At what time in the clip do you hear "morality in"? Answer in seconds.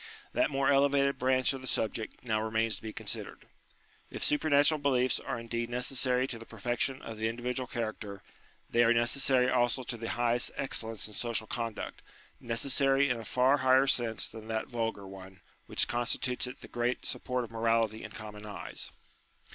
17.51-18.09